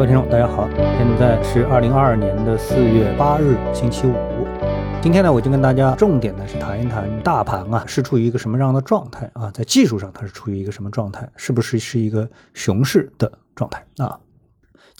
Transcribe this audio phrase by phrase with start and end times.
[0.00, 4.14] 各位听众，大家好，现在是二零二二年的四月八日，星期五。
[5.02, 9.50] 今天呢，我就跟大家重点呢是谈一谈大盘啊，是处于一个什么样的状态啊？
[9.50, 11.28] 在技术上，它是处于一个什么状态？
[11.36, 14.18] 是不是是一个熊市的状态啊？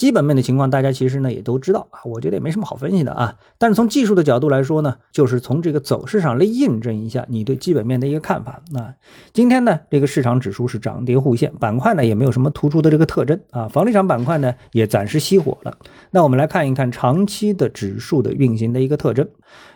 [0.00, 3.36] 基本面的情况，大家其实呢也都知道啊，我觉得也没什么好分析的啊。
[3.58, 8.62] 但是从技术的角度来说呢，就是从这个走势上来印证一下你对基本面的一个看法。
[8.72, 8.94] 那
[9.34, 13.68] 今天呢，这个市场指数是涨跌互现，板块呢也没有什么突出的这个特征啊。
[13.68, 15.76] 房地产板块呢也暂时熄火了。
[16.12, 19.28] 那我们来看一看长期的指数的运行的一个特征。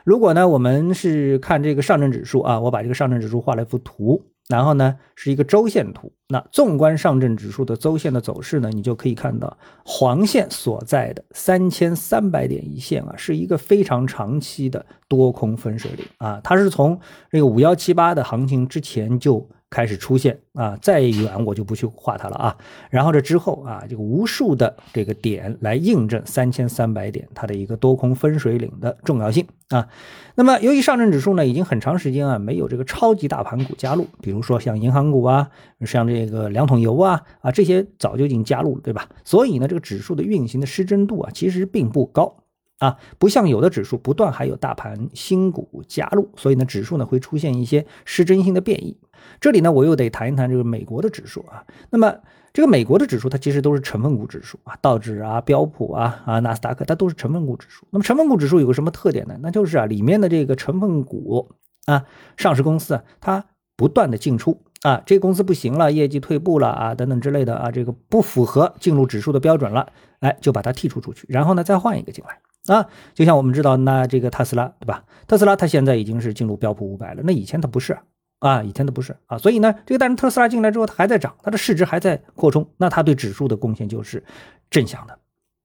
[0.04, 4.22] 如果呢我们是看这个上证指数啊，我把这个上证指数画了一幅图。
[4.48, 6.12] 然后呢，是一个周线图。
[6.28, 16.40] 那纵观上证指数的周线的走势呢，你就可以看到黄线所在的三千三百点一线啊，是一个非常长期的多空分水岭啊。
[16.42, 16.98] 它是从
[17.30, 19.48] 这个五幺七八的行情之前就。
[19.70, 22.56] 开始出现啊，再远我就不去画它了啊。
[22.90, 29.88] 然后这之后啊，这个无数的这个点来印证三千三百点它的一个多空分水岭的重要性啊。
[30.36, 35.50] 那么由于上证指数呢已经很长时间啊没有这个超级大盘股加入，比如说像银行股啊，
[35.84, 39.08] 像这个两桶油啊啊这些早就已经加入了，对吧？
[39.24, 42.43] 所以呢这个指数的运行的失真度啊其实并不高。
[42.84, 48.98] 啊，不像有的指数不断还有大盘新股加入，所以呢，指数呢会出现一些失真性的变异。
[49.40, 51.64] 这里呢，我又得谈一谈这个美国的指数啊。
[51.88, 52.14] 那么
[52.52, 57.86] 这个美国的指数，它其实都是成分股指数啊，道指啊、标普啊、啊纳斯达克，它都是成分股指数。
[57.90, 59.34] 那么成分股指数有个什么特点呢？
[59.40, 61.48] 那就是啊，里面的这个成分股
[61.86, 62.04] 啊，
[62.36, 72.38] 上市公司啊，它不断的进出啊，这个公司不行了，业绩退步了啊，等等之类的啊，这个不符合进入指数的标准了，哎，就把它剔除出去，然后呢，再换一个进来。
[72.66, 75.04] 啊，就像我们知道，那这个特斯拉，对吧？
[75.26, 77.98] 特斯拉它现在已经是进入标普五百了，那以前它不是
[78.38, 84.22] 啊，以前它不是啊，所以呢，这个但是特斯拉进来之后，它还在涨，它的市值还在扩充，那它对指数的贡献就是
[84.70, 85.18] 正向的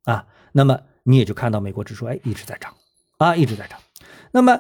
[0.04, 0.26] 啊。
[0.52, 2.74] 那么你也就看到美国指数哎一直在涨
[3.18, 3.80] 啊，一直在涨。
[4.32, 4.60] 那么。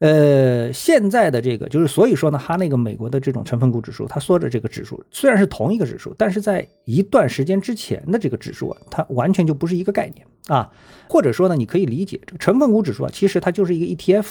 [0.00, 10.72] 呃，现在的这个就是，所以说呢，它那个美国的这种成分股指数，它说的这个指数虽然是同一个指数，但是在一段时间之前的这个指数啊，它完全就不是一个概念啊。
[11.08, 14.26] 或者说呢，你可以理解这个成分股指数啊，其实它就是一个 ETF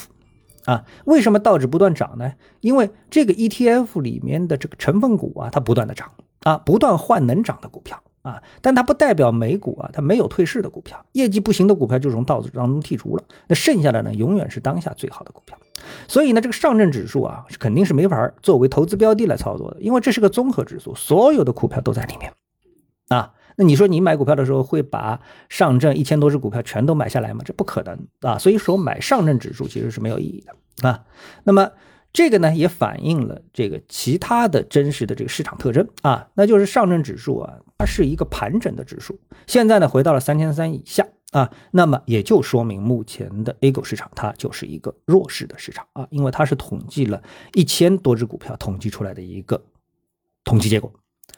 [0.65, 0.83] 啊。
[1.05, 2.33] 为什么道指不断涨呢？
[2.59, 6.11] 因为这个 ETF 里面的这个成分股啊，它不断的涨
[6.41, 8.03] 啊，不断换能涨的股票。
[8.23, 15.57] 啊，但它不代表美股啊，它没有退市的股票，业绩不行的股票就从道指当中剔除了，那剩下的呢，永远是当下最好的股票。
[16.09, 22.29] 所以呢，这个上证指数啊，肯定是没法作为投资标的来操作的，因为这是个综合指数，所有的股票都在里面。
[23.57, 25.19] 那你说你买股票的时候会把
[25.49, 27.41] 上证一千多只股票全都买下来吗？
[27.43, 28.37] 这不可能啊。
[28.37, 31.03] 所以说买上证指数其实是没有意义的啊。
[31.43, 31.69] 那么。
[32.13, 47.21] 这个呢也反映了这个其他的真实的这个市场特征啊，那就是上证指数啊，它是一个盘整的指数，现在呢回到了三千三以下啊，那么也就说明目前的 A 股市场它就是一个弱势的市场啊，因为它是统计了
[47.53, 49.61] 一千多只股票统计出来的一个
[50.43, 50.91] 统计结果。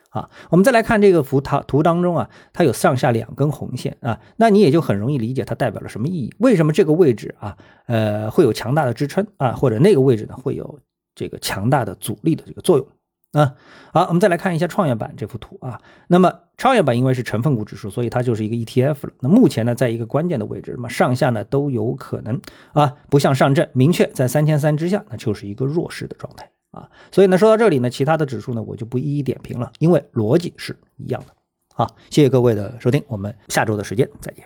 [0.09, 6.33] 啊，我们再来看这个幅图图当中啊，它有上下两根红线啊，那你也就很容易理解它代表了什么意义。
[6.39, 10.79] 为什么这个位置啊，呃，会有强大的支撑啊，或者那个位置呢，会有
[11.13, 12.87] 这个强大的阻力的这个作用
[13.33, 13.53] 啊？
[13.93, 15.79] 好，我们再来看一下创业板这幅图啊。
[16.07, 19.13] 那么创业板因为是成分股指数，所以它就是一个 ETF 了。
[19.19, 22.41] 那目前呢，在一个关键的位置，那么上下呢都有可能
[22.73, 26.49] 啊，不像上证明确在三千三之下，那就是一个弱势的状态。
[26.71, 31.33] 啊，所以呢，说到这里呢，其他的指数呢，我就不一一点评了，因为逻辑是一样的。
[31.73, 34.45] 好，谢谢各位的收听，我们下周的时间再见。